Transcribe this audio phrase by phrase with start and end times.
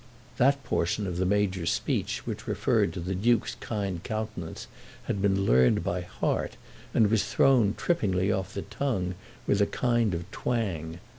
[0.37, 4.65] That portion of the Major's speech which referred to the Duke's kind countenance
[5.03, 6.57] had been learned by heart,
[6.91, 9.13] and was thrown trippingly off the tongue
[9.45, 10.97] with a kind of twang.